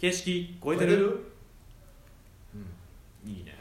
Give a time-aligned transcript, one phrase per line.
[0.00, 1.20] 形式超えてる？
[2.54, 2.58] う
[3.28, 3.30] ん。
[3.30, 3.54] いいね。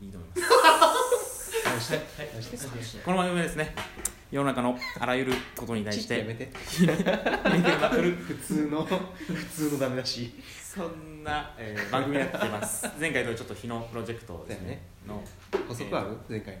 [0.00, 1.94] いいと思います。
[3.04, 3.74] この番組はですね
[4.30, 6.50] 世の中のあらゆることに対してやめて。
[6.54, 10.32] 普通の普通のダメだし。
[10.62, 12.86] そんな、えー番組になってます。
[13.00, 14.82] 前回とちょっと日のプロジェクトですね。
[15.06, 15.22] の
[15.66, 16.16] 補足ある？
[16.28, 16.54] 前回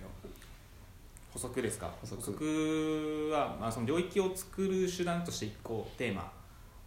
[1.32, 1.92] 補足ですか？
[2.00, 3.30] 補足。
[3.32, 6.32] は、まあ、その領域を作る手段として1個テーマ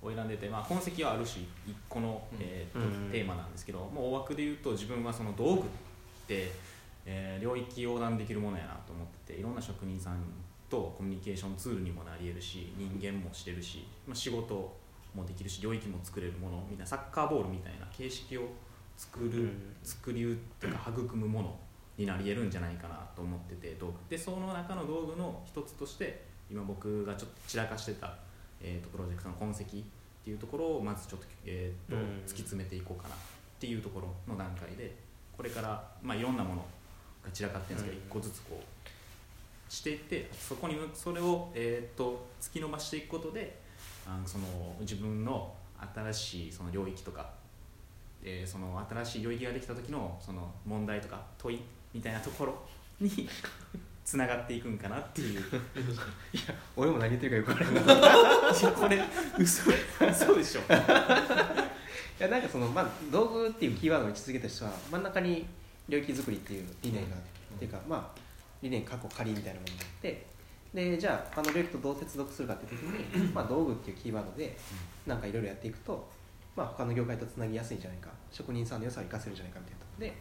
[0.02, 3.12] を選んでて、まあ、本籍はあるし1個の、えーとうん。
[3.12, 5.64] テーマなんですけどもう大枠で言うと自分はその道具っ
[6.28, 6.52] て、
[7.06, 10.18] えー領域横断できるものやなと思ってていろんな職人さん
[10.70, 14.76] とコミュニケーションツールにもなり得るし人間もしてるし、まあ、仕事
[15.16, 18.42] もできるし領域も作れるものみたいなサッカーボールみたいな形式を
[18.98, 19.76] 作る、うん。
[19.84, 21.60] 作りっていうか育むもの
[21.98, 23.94] になり得るんじゃないかなと思ってて道具。
[24.10, 28.16] でその中の道具の一つとして今僕がちょっと散らかしてた、
[28.62, 29.66] えー、とプロジェクトの痕跡っ
[30.24, 32.04] ていうところをまずちょっと,、えーとうん。
[32.26, 33.18] 突き詰めていこうかなっ
[33.60, 34.96] ていうところの段階で
[35.36, 36.66] これから、まあ、いろんなもの
[37.24, 38.08] が散らかってるんですけど、うん。
[38.08, 43.60] 一個ずつこうしていってそこにそれを、えー、と突き伸ばしていくことで
[44.08, 44.46] あのその
[44.80, 45.54] 自分の
[45.94, 47.30] 新しいその領域とか
[48.24, 51.62] えーその新しい領域ができた時のその問題とか問い
[51.94, 52.58] みたいなところ
[53.00, 53.10] に
[54.08, 55.44] つながっていくんかなっていう。
[56.78, 59.04] 俺も何言ってるかよく分からないいやこれ
[59.38, 60.62] 嘘嘘でしょ。
[62.18, 65.46] いやなんかその、まあ、道具っていうキーワードの位置づけとしては真ん中に
[65.90, 68.20] 領域作りっていう理念があって、っていうかまあ
[68.62, 70.26] 理念過去仮みたいなものがあって
[70.74, 74.58] でじゃあ他の領域とどう接続するかっていう時に、まあ、道具っていうキーワードで
[75.06, 75.20] なん。
[75.20, 76.10] かいろいろやっていくと、
[76.56, 80.14] まあ、他の業界とつなぎやすいんじゃないか職人さんの良さを生かせるんじゃないかみたいなところで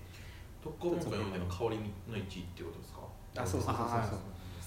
[0.67, 1.78] 特攻文化読んでの香り
[2.09, 3.00] の位置っていうことですか？
[3.36, 4.19] あそうそうそうそうあそう。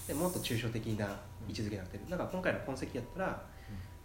[0.08, 1.06] でもっと抽象的な
[1.48, 2.10] 位置づけになってる。
[2.10, 3.46] だから今回の痕跡やったら、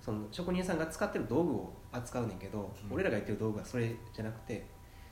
[0.01, 2.95] その職人さんが使ってる道具を扱うねんけど、うん。
[2.95, 4.67] 俺らが言ってる道具はそれじゃなくて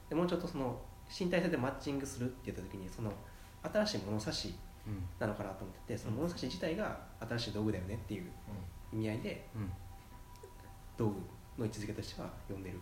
[0.08, 3.12] でもうちょっとその身体性でマッチングするって言った時にその
[3.62, 4.54] 新しい物差し
[4.86, 8.30] うんなのかなと思っててその物差し自体が新しい道具だよねっていう
[8.92, 9.70] 意味合いでうん。
[10.96, 11.14] 道具
[11.58, 12.78] の位置づけとしては呼んでる。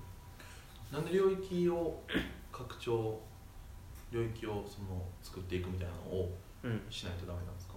[0.93, 2.03] なんで領域を
[2.51, 3.21] 拡張
[4.11, 6.83] 領域をその作っていくみたいなのをうん。
[6.91, 7.75] しないとダメなんですか、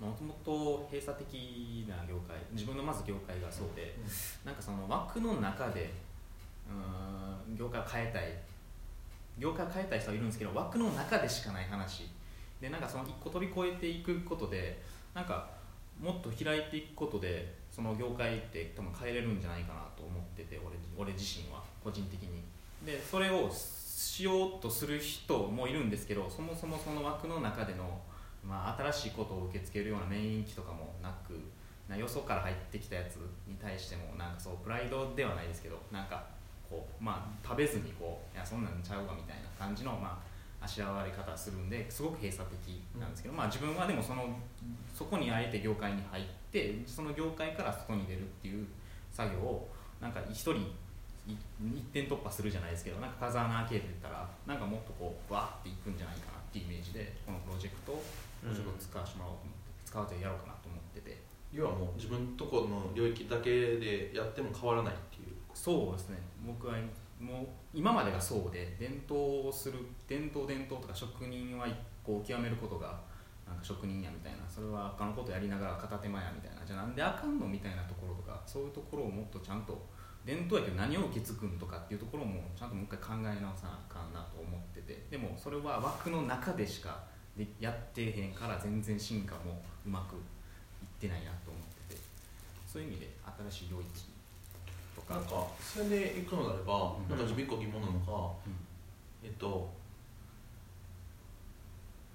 [0.00, 3.96] もともと閉鎖的な業界自分のまず業界がそうで、
[4.44, 5.90] なんかその枠の中で
[6.68, 8.24] うーん業界を変えたい。
[9.38, 12.08] 業界を変えたい人はいるんですけど枠の中でしかない話。
[12.60, 14.82] でなんかその一個飛び越えていくことで
[15.14, 15.50] なんか
[16.00, 22.42] もっと開いていくことでその業界って多分変えれるんじゃないかなと思ってて俺俺自身は個人的に。
[22.84, 23.50] でそれを
[23.96, 27.98] しようとする人もいるんですけどそもそもその枠の中での、
[28.46, 31.40] まあ、新しいことを受け付けるような免疫とかもなく
[31.88, 33.16] なよそから入ってきたやつ
[33.48, 36.26] に対してもなんかそうプライドではないですけどなんか
[36.68, 40.20] こうまあ食べずにこういやそんなんちゃうわみたいな感じのま
[40.60, 44.26] ああしらわれ方するんですごく閉鎖的なんですけど、まあ自分はでもその
[44.92, 48.66] そこにあえて業界に入ってその業界から外に出るっていう
[49.10, 49.68] 作業を
[50.00, 50.66] なんか一人い
[51.26, 58.02] 一点突破するじゃないですけどなんか風穴開けてたらなんかもっとこうわーっていくんじゃないかなっていうイメージでこのプロジェクトを
[58.44, 58.54] うん。
[58.54, 61.26] ちょっと使わせてもらおうと思って使わせてやろうかなと思ってて。
[61.52, 65.36] 要はもう自分のところの領域だけでやっても変わらないっていう。
[65.54, 66.18] そうですね。
[66.44, 66.74] 僕は
[67.18, 71.66] もう今までがそうで伝統をする伝統伝統とか職人は
[72.04, 73.00] こう極めることが
[73.46, 79.80] なんか職人やみたいなそれは他のことやりながら片手間やみたいなじゃあなんであかんのみたいなところとかそういうところをもっとちゃんと
[80.26, 85.06] 伝統やけど何を受け継ぐんとかっていうところもちゃんともう一回考え直さなあかんなと思ってて。
[85.08, 87.04] でもそれは枠の中でしか
[87.36, 92.00] でやってへんから全然進化もうまくいってないなと思ってて。
[92.66, 93.10] そういう意味で
[93.48, 93.86] 新しい領域
[94.96, 95.14] とか。
[95.14, 97.08] なんかそれで行くのであれば、うん。
[97.08, 98.56] なんか自分一個疑問なのが、うん。
[99.22, 99.70] えっと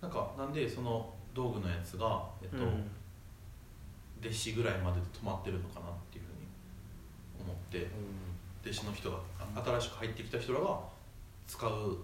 [0.02, 2.92] なんかなんでその道具のやつが、えっとうん。
[4.22, 6.41] 弟子ぐらいまでで止まってるのかなっていうふうに思
[7.42, 7.88] って
[8.64, 9.18] 弟子の人が
[9.56, 10.80] あ新しく入ってきた人らが
[11.48, 11.98] 使う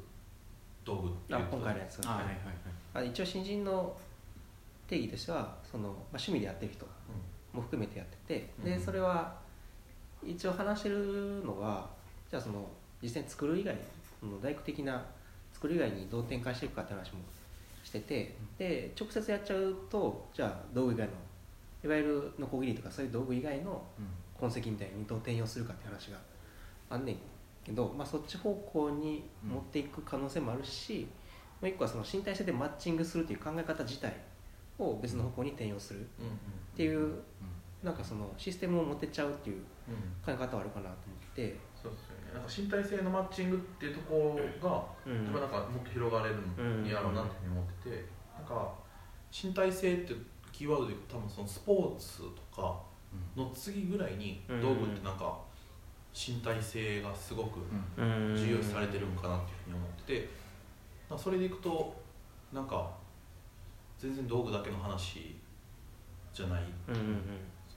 [0.84, 2.00] 道具っていう今回のやつ。
[2.06, 2.16] はい。
[2.18, 3.96] はいはい一応新人の
[4.88, 6.88] 定義としてはその、まあ、趣味でやってる人
[7.54, 8.84] も含めてやってて、でうん。
[8.84, 9.36] それは
[10.26, 11.88] 一応話してるのは
[12.30, 12.68] じゃあその
[13.02, 13.76] 実際に作る以外
[14.20, 15.06] その大工的な
[15.54, 17.20] 作る以外にどう展開していくかって話も
[17.84, 21.14] しててで直接やっちゃうとじゃあ道具以外の
[21.84, 23.82] いわゆるノコギリとかそういう道具以外の
[24.40, 26.18] 痕跡みたいにどう転用するかって話が
[26.90, 27.18] あんねん
[27.64, 31.08] けど、まあ、そっち方向に持っていく可能性もあるし、
[31.62, 34.16] もう一個はその身体性でマッチングするっていう考え方自体
[34.80, 36.36] を別の方向に転用するうんうんっ
[36.76, 37.20] ていう
[37.84, 39.96] なんかそのシステムを持ってっちゃうっていううん。
[40.26, 42.34] 考え方はあるかなと思って、そうですよね。
[42.34, 45.34] なんか身体性のマッチングっていうところが、うん。
[45.34, 48.06] なんかもっと広がれるんやろうなって思ってて、
[48.38, 48.74] なんか
[49.32, 50.14] 身体性って
[50.52, 52.82] キーワードで多分そのスポーツとか
[53.36, 54.62] の次ぐらいにうん。
[54.62, 55.38] 道具ってなんか
[56.14, 57.60] 身体性がすごく
[57.98, 58.36] うん。
[58.36, 60.30] 重要視されてるんかなっていうふうに思ってて、
[61.18, 61.96] それでいくと
[62.52, 62.90] なんか
[63.98, 65.36] 全然道具だけの話
[66.34, 66.64] じゃない。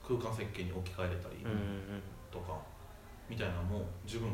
[0.03, 1.37] 空間設計に置き換えれたり
[2.31, 2.57] とか
[3.29, 4.29] みたいなのも十分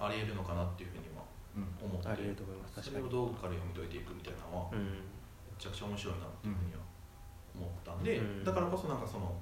[0.00, 1.22] ありえるのかなっていうふうには
[1.56, 1.88] うん。
[1.90, 2.80] 思ってありえると思います。
[2.82, 4.86] それを道具から読み解いていくみたいなのはめうん。
[5.58, 6.78] ちゃくちゃ面白いなっていうふうには
[7.56, 8.44] 思ったんで、うん。
[8.44, 9.34] だからこそなんかその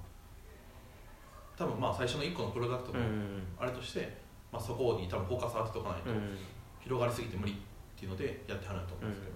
[1.56, 3.42] 多分まあ最初の1個のプロダクトのうん。
[3.58, 4.16] あれとして、
[4.52, 6.38] まあ、そこに多分フォーカス当てとかないとうん。
[6.80, 7.56] 広がりすぎて無理っ
[7.98, 9.34] ていうのでやってはると思うんですけど、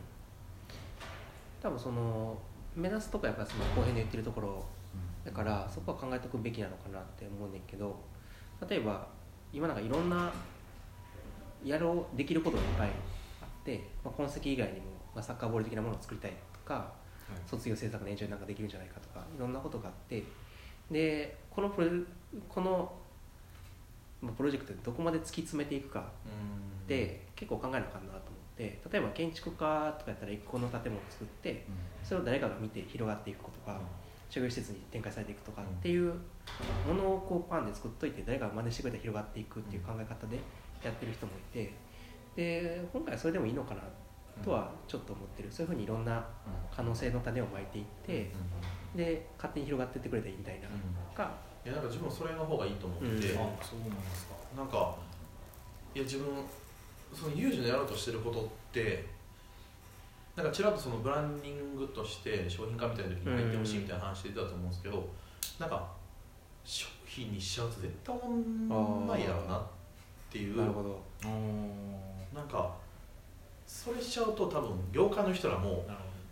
[1.62, 2.38] 多分その
[2.76, 4.64] 目指すとこやっぱりその後編で言ってるところ
[5.24, 7.98] だからそこは考えておくべきなのかなって思うねんけど
[8.68, 9.08] 例えば
[9.52, 10.30] 今なんかいろんな
[11.64, 12.88] やろうできることがいっぱい
[13.42, 16.92] あって、まあ、痕跡以外にも、まあ、サッカーボール的なものを作りたいとか
[17.46, 20.22] 卒業制作の延長になんかできるんじゃないかとかいろんなことがあって
[20.90, 21.88] でこのプロ
[22.48, 22.92] この
[24.20, 26.68] まあプロジェクトでどこまで突き詰めていくかうん。
[26.84, 28.20] って結構考えなあかんなと思っ
[28.56, 31.66] て例えば建築家とかやったら一個の建物を作って
[32.02, 33.78] それを誰かが見て広がっていくことが
[34.30, 36.14] 商業施設に展開されていくとかっていう
[36.86, 40.38] ものをこうパンで作っといて誰かが真似してくれたら広がっていくっていう考え方で
[40.82, 41.72] やってる人もいて
[42.36, 43.82] で今回はそれでもいいのかな
[44.44, 45.48] とはちょっと思ってる。
[45.50, 46.24] そういうふうにいろんな
[46.74, 48.30] 可能性の種をまいていって
[48.94, 50.68] で勝手に広がっていってくれたらいいみたいな。
[51.14, 51.30] が
[51.64, 53.40] いやなんか自分それの方がいいと思ってて、うん。
[53.40, 54.34] あそうなんですか。
[54.56, 54.94] なんか
[55.94, 56.26] いや自分
[57.14, 59.06] その有事のやろうとしてることって
[60.36, 65.08] なんかちらっとそのブランディングとして商品化みたいな時に入ってほしいみたいな話出てたと思うんですけど、
[65.58, 65.88] なんか
[66.64, 69.62] 商品にしちゃうと絶対おもんないやろうなっ
[70.30, 70.56] ていう。
[70.58, 71.00] なるほど
[74.08, 75.86] しちゃうと多分業界の人らも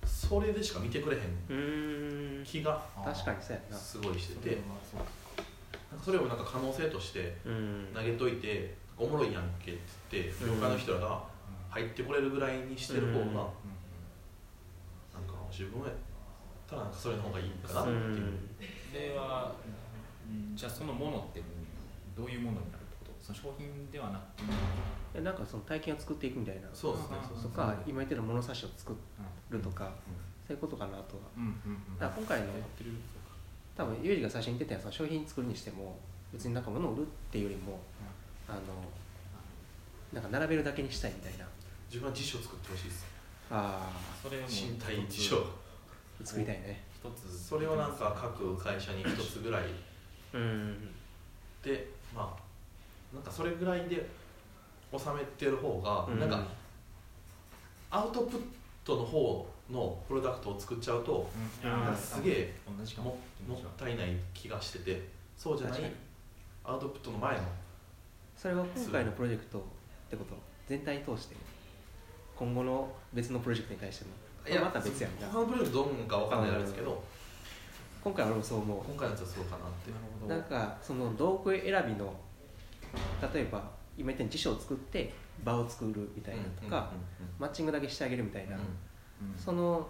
[0.05, 3.77] それでしか見てくれへん気が確かにそうやな。
[3.77, 4.51] すごいしてて。
[4.51, 5.01] それはそう
[5.91, 7.89] なんかそれをなんか可能性としてうん。
[7.95, 9.81] 投げといておもろいやんけって
[10.11, 11.23] 言って業界の人らが
[11.69, 13.27] 入ってこれるぐらいにしてる方が、うん。
[13.27, 13.51] なんか
[15.51, 15.93] 自分やっ
[16.69, 18.33] たらなんかそれの方がいいかなっていう、
[18.93, 19.55] では、
[20.55, 21.43] じゃあそのものって
[22.17, 24.23] どういうものになるってことその商品ではなく
[25.21, 28.95] なんかその体験を作っていくみたいなそうですねうんとか今言ってる物差しを作
[29.51, 29.93] るとか
[30.47, 31.23] そういうことかなとは。
[31.37, 31.99] うんうんうん。
[31.99, 32.91] だから今回のやってる
[33.77, 35.99] 多分ユージが最初に言ってたやつは商品作るにしても
[36.33, 37.81] 別になんか物を売るっていうよりも
[38.49, 38.61] あの
[40.13, 41.45] なんか並べるだけにしたいみたいな。
[41.89, 43.07] 自分は辞書作ってほしいです
[43.51, 43.89] あ
[44.21, 45.37] それ身体辞書。
[45.39, 45.41] あ
[46.25, 46.83] 作りたいね。
[46.95, 47.49] 一つ。
[47.49, 49.63] それをなんか各会社に一つぐらい。
[50.33, 50.95] うん。
[51.63, 54.09] でまあなんかそれぐらいで
[54.99, 56.21] 収めてる方が、うん。
[56.21, 56.45] なんか
[57.91, 58.41] アウトプッ
[58.85, 61.29] トの方のプロダクトを作っちゃうと
[61.65, 61.97] うん。
[61.97, 63.19] すげえ同じかも。
[63.49, 65.93] もったいない気がしててそうじゃない
[66.65, 67.43] アウトプットの前の
[68.37, 69.63] それは今回のプロジェクトっ
[70.11, 70.35] てこと？
[70.67, 71.37] 全体通して？
[72.35, 74.11] 今後の別のプロジェクトに対しても？
[74.45, 75.29] これまた別やんな。
[75.29, 77.03] 他のプロジェクトどうかわかんないですけど
[78.03, 79.91] 今回は俺もそう思う今回のやつはそうかなって。
[79.91, 80.35] なるほど。
[80.35, 82.13] なんかその道具選びの
[83.33, 85.13] 例えば今言ったように辞書を作って
[85.45, 86.93] 場を作るみたいなとか、
[87.39, 88.57] マッチングだけしてあげるみたいな、
[89.37, 89.87] その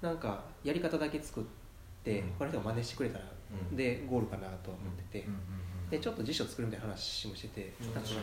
[0.00, 1.44] なんかやり方だけ作っ
[2.02, 3.24] て、うん他の人が真似してくれたら、
[3.72, 5.28] でゴールかなと思ってて、
[5.90, 8.20] でちょっと辞書作るみたいな話もしてて、うんなんかその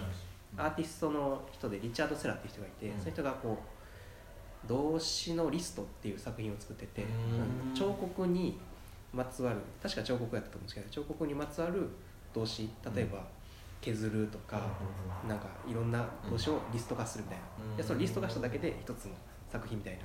[0.57, 3.57] アーティストの人でリチャード・セラーっていう人がいて、その人がこ
[4.65, 7.05] う動詞のリストっていう作品を作ってて、
[7.75, 8.57] 彫刻に
[9.13, 11.88] まつわる確か彫刻やったと思うんですけど彫刻にまつわる
[12.33, 13.25] 動詞例えば
[13.81, 14.62] 削るとか、
[15.27, 19.12] なんかいろんな動詞をリスト化するみたいな、うんでそのリスト化しただけで一つの
[19.50, 20.00] 作品みたいな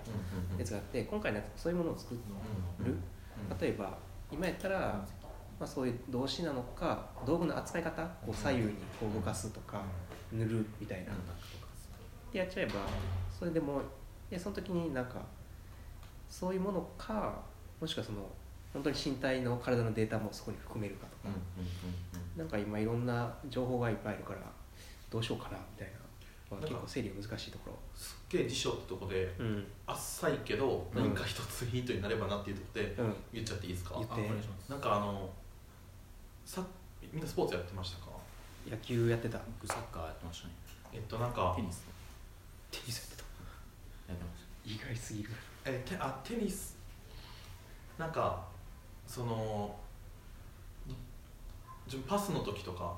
[0.59, 2.95] やつがあって今回のやつそういうものを作る、
[3.61, 3.99] 例えば
[4.31, 4.79] 今やったら、
[5.59, 9.83] まあ、そういう動詞なのか道具の扱い方こう左右にこう動かすとか、
[10.33, 11.13] 塗るみたいな、
[12.33, 12.73] でやっちゃえば
[13.37, 13.83] それでも
[14.31, 15.23] でその時になんか
[16.29, 17.43] そういうものか
[17.81, 18.21] もしくはその
[18.73, 21.35] 本当に身体の体のデータもそこに含めるかとか、
[22.37, 24.41] なんか今いろんな情報がいっぱいあるから
[25.11, 25.93] どうしようかなみたいな。
[26.51, 29.67] まあなんか結構整理が難しいとこすっげえ辞書ってとこでろうん。
[29.87, 31.03] 浅いけどうん。
[31.03, 33.15] 何か一つヒントになればなっていうとこでうん。
[33.33, 33.95] 言っちゃっていいですか？
[34.69, 35.31] なんかあの
[36.45, 36.63] さ
[37.13, 38.13] みんなスポーツやってましたか？
[38.71, 39.39] 野球やってた。
[39.61, 40.55] 僕サッカーやってましたね。
[40.93, 41.85] えっとなんかテニス。
[42.71, 43.23] テニスやってた。
[44.65, 45.31] 意外すぎる。
[45.65, 46.77] えてあテニス。
[47.99, 48.47] なんか
[49.07, 49.75] その
[51.87, 52.95] 自分パスの時とか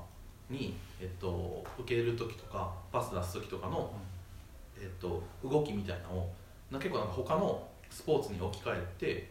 [0.49, 3.91] に、えっと、受ける時とかパス出す時とかの、
[4.79, 6.33] えっと、動きみたいなのを
[6.71, 9.29] な結構なんか他のスポーツに置き換えて、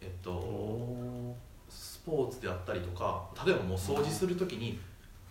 [0.00, 1.34] えっと、
[1.68, 4.78] スポーツであったりとか例えばもう掃除する時に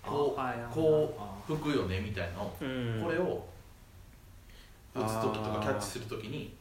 [0.03, 3.01] こうこあう拭くよねみたいなのをうん。
[3.03, 3.46] これを
[4.93, 6.55] 打つ時とかキャッチする時に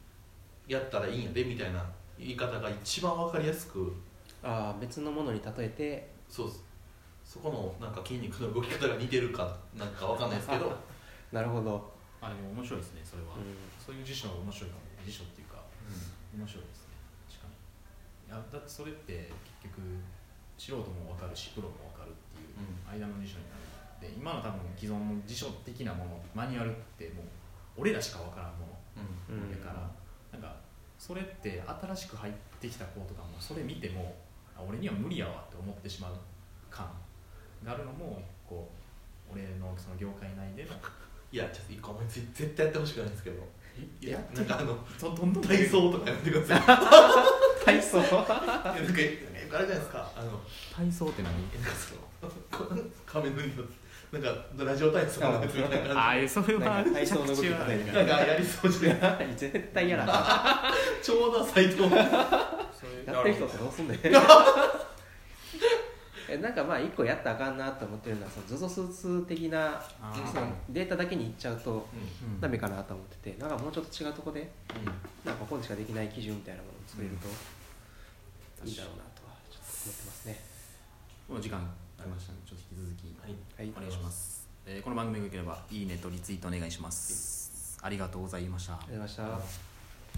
[0.69, 1.85] やったらいいんやでみたいな
[2.21, 3.93] 言い方が一番分かりやすく
[4.43, 6.65] あー別のものに例えてそうです。
[7.25, 7.49] そこ
[7.81, 10.77] のなんか筋肉の動き方が似てるかなんか分かんないですけど、
[11.33, 13.55] なるほど、あでも面白いですねそれは、うん。
[13.79, 15.63] そういう辞書は面白いかも辞書っていうか
[16.37, 16.99] 面白いですね。
[17.31, 17.55] 確かに。
[18.27, 19.31] いやだってそれって
[19.63, 19.81] 結局
[20.59, 22.59] 素人も分かるしプロも分かるっていう
[22.91, 23.63] 間の辞書になる。
[24.01, 29.53] で今の多分既存の辞書的なものマニュアルってもう俺らしか分からんものうん。
[29.53, 29.87] だから、
[30.33, 30.57] なんか
[31.01, 34.15] それって新しく入ってきた子とかもそれ見ても
[34.55, 36.13] あ俺には無理やわって思ってしまう
[36.71, 36.91] 感
[37.65, 38.71] があるのもこ
[39.31, 40.77] う俺のその業界内での。
[41.33, 43.49] いやちょっと一個思いついて絶対やってほしくないんですけど。
[44.03, 46.61] いやなんかあのどどんどん体操とかやめてください。
[47.65, 47.99] 体操？
[48.03, 48.39] いやなんか
[48.75, 50.13] あれじゃないですか。
[50.15, 50.39] あの
[50.75, 51.33] 体操って何？
[53.07, 53.69] 仮面の荷物
[54.13, 60.73] なんかラジオ体操のやつみたいな感ああそれはなんか体操の動きんかやりそうじゃない絶対嫌だな。
[61.01, 61.89] ちょうど斎藤や
[63.21, 64.01] ってる人ってどうすんねん
[66.29, 69.83] えなんかまあ一個やったらあかんなと思ってるのはその ZOZO スーツ的な
[70.33, 72.41] そのデータだけにいっちゃうとうん。
[72.41, 74.49] ダメかなと思っててなんかもうちょっと違うとこで
[75.25, 77.29] なんかここでしかできない基準みたいなものを作れると
[78.67, 80.41] いいだろうなとはちょっと思ってますね。
[81.29, 81.61] もう時間
[82.01, 82.33] ありました。
[82.33, 83.37] のでちょっと引き続きはい。
[83.57, 83.73] はい。
[83.77, 88.75] お願いします、えーこの番組が良ければいいねとリツイートお願いします、ありがとうございました。
[88.75, 89.70] ありがとうございました